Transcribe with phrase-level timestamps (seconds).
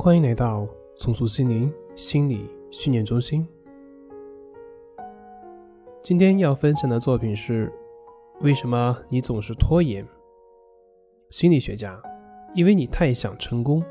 [0.00, 0.64] 欢迎来到
[0.96, 3.44] 重塑心灵心理训练中心。
[6.00, 7.70] 今天要分享的作品是：
[8.40, 10.06] 为什么你总是拖延？
[11.30, 12.00] 心理学家，
[12.54, 13.82] 因为你太想成功。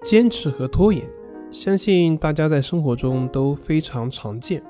[0.00, 1.04] 坚持和拖延，
[1.50, 4.62] 相信大家在生活中都非常常见。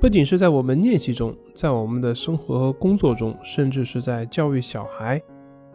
[0.00, 5.22] 不仅是在我们练习中，在我们的生活和工作中，甚至是在教育小孩，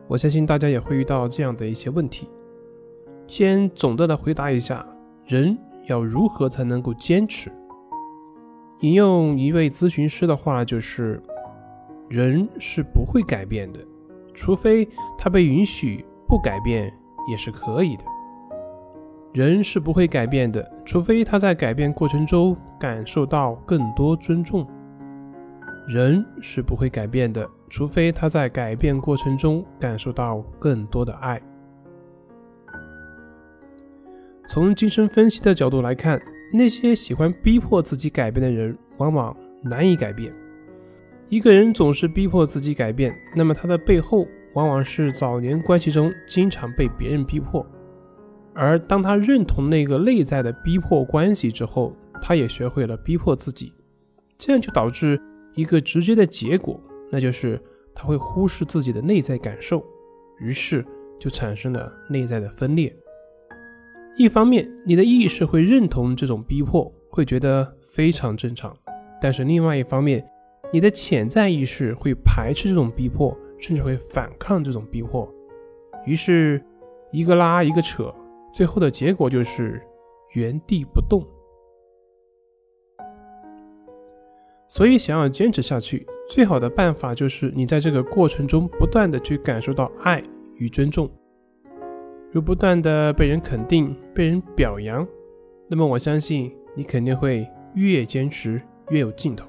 [0.07, 2.29] 我相信大家也会遇到这样的一些问题。
[3.27, 4.85] 先总的来回答一下，
[5.25, 7.51] 人要如何才能够坚持？
[8.81, 11.21] 引用一位咨询师的话，就是
[12.07, 13.79] 人是不会改变的，
[14.33, 14.87] 除非
[15.17, 16.93] 他被允许不改变
[17.29, 18.03] 也是可以的。
[19.33, 24.65] 人是不会改变的，除非他在改变过程中感受到更多尊重。
[25.87, 31.41] 人是不会改变的，除非他在改变过程中感受到更多的爱。
[34.47, 36.17] 从精神分析的角度来看，
[36.53, 40.33] 那些喜欢逼迫自己改变的人，往往难以改变。
[41.27, 47.65] 一个人总是逼迫自己改变，那么他的背后往往是早年关系中经常被别人逼迫。
[48.53, 53.73] 而当他认同那个内在的逼迫关系之后，他也学会了逼迫自己，
[54.37, 55.21] 这样就导致
[55.55, 56.79] 一个直接的结果，
[57.15, 57.57] 那就是
[57.93, 59.81] 他会忽视自己的内在感受，
[60.41, 60.85] 于是
[61.17, 62.93] 就产生了内在的分裂。
[64.17, 68.69] 一方面，你的意识会认同这种逼迫，会觉得非常正常；
[69.21, 70.29] 但是另外一方面，
[70.73, 75.25] 你的潜在意识会排斥这种逼迫，甚至会反抗这种逼迫，
[76.05, 76.61] 于是，
[77.13, 78.13] 一个拉一个扯。
[78.53, 79.81] 最后的结果就是
[80.33, 81.25] 原地不动。
[84.67, 90.21] 所以，想要坚持下去，最好的办法就是你在这个过程中不断的去感受到爱
[90.55, 91.09] 与尊重。
[92.31, 95.07] 如不断的被人肯定、被人表扬，
[95.69, 99.47] 那么我相信你肯定会越坚持越有劲头。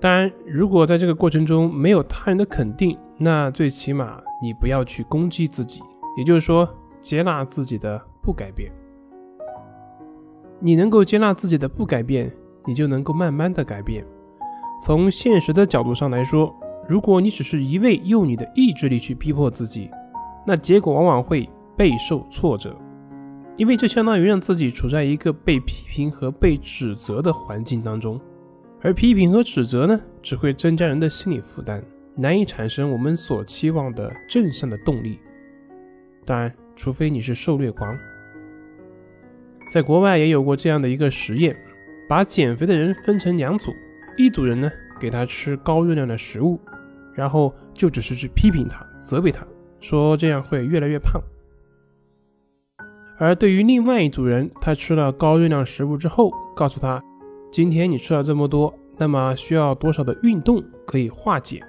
[0.00, 5.80] 当然，如果在这个过程中没有他人的肯定，那最起码你不要去攻击自己。
[6.18, 6.68] 也就是说，
[7.00, 8.70] 接纳自己的不改变。
[10.60, 12.30] 你能够接纳自己的不改变，
[12.66, 14.04] 你就能够慢慢的改变。
[14.80, 16.54] 从现实的角度上来说，
[16.88, 19.90] 如果你只是一味用你的意志力去逼迫自己，
[20.46, 22.74] 那结果往往会备受挫折，
[23.56, 28.20] 因为这相当于让自己处在一个被批评和被指责的环境当中，
[28.80, 31.82] 而批评和指责呢，只会增加人的心理负担，
[32.14, 35.18] 难以产生我们所期望的正向的动力。
[36.24, 37.98] 当然，除非你是受虐狂。
[39.70, 41.54] 在国外也有过这样的一个实验，
[42.08, 43.72] 把减肥的人分成两组，
[44.18, 44.68] 一组人呢
[45.00, 46.60] 给他吃高热量的食物，
[47.14, 49.46] 然后就只是去批评他、责备他，
[49.78, 51.22] 说这样会越来越胖。
[53.16, 57.00] 而对于另外一组人，他吃了高热量食物之后，告诉他，
[57.52, 61.62] 今天你吃了这么多，那么需要多少的运动可以化解，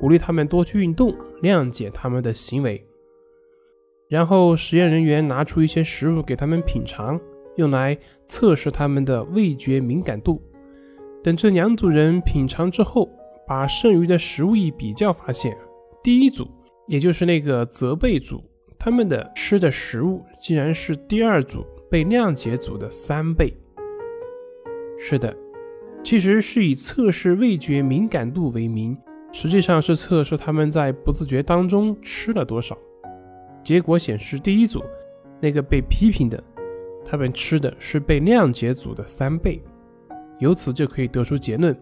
[0.00, 2.82] 鼓励他们多去运动，谅解他们的行为。
[4.08, 7.20] 然后实验人员拿出一些食物给他们品尝，
[7.56, 7.96] 用来
[8.26, 10.42] 测试他们的味觉敏感度。
[11.22, 13.08] 等这两组人品尝之后，
[13.46, 15.56] 把剩余的食物一比较，发现
[16.02, 16.48] 第一组，
[16.86, 18.42] 也就是那个责备组，
[18.78, 23.52] 他们的吃的食物竟然是第二组被谅解组的三倍。
[24.98, 25.36] 是的，
[26.02, 28.96] 其实是以测试味觉敏感度为名，
[29.30, 32.76] 实际上是测试他们在不自觉当中吃了多少。
[33.62, 34.82] 结果显示，第一组
[35.38, 36.42] 那个被批评的，
[37.04, 39.60] 他们吃的是被谅解组的三倍。
[40.40, 41.74] 由此就可以得出结论：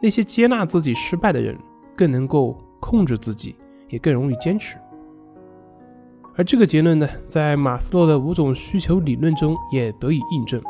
[0.00, 1.58] 那些接纳自己失败的人，
[1.96, 3.56] 更能够控制自己，
[3.88, 4.76] 也更容易坚持。
[6.36, 10.62] 而这个结论呢，在马斯洛的五种需求理论中也得以印证。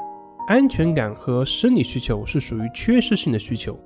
[0.49, 3.79] 安全感和生理需求是属于缺失性的需求，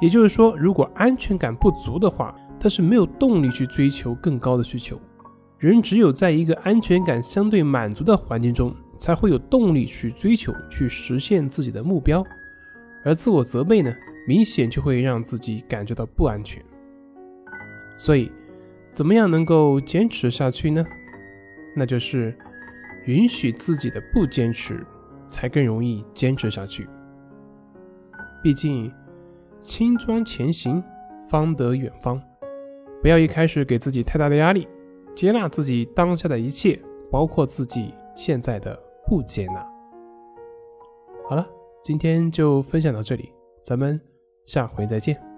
[0.00, 4.98] 也就是说，如果安全感不足的话，他是没有动力去追求更高的需求。
[5.58, 12.24] 人只有在一个安全感相对满足的环境中，才会有动力去追求、去实现自己的目标。
[13.04, 13.94] 而自我责备呢，
[14.26, 16.62] 明显就会让自己感觉到不安全。
[17.98, 18.30] 所以，
[18.92, 20.84] 怎么样能够坚持下去呢？
[21.76, 22.36] 那就是
[23.06, 24.84] 允许自己的不坚持，
[25.30, 26.88] 才更容易坚持下去。
[28.42, 28.92] 毕竟，
[29.60, 30.82] 轻装前行
[31.28, 32.20] 方得远方。
[33.02, 34.66] 不要一开始给自己太大的压力。
[35.12, 36.80] 接纳自己当下的一切，
[37.10, 39.66] 包括自己现在的不接纳。
[41.28, 41.46] 好了，
[41.82, 43.30] 今天就分享到这里，
[43.62, 44.00] 咱们
[44.44, 45.29] 下回再见。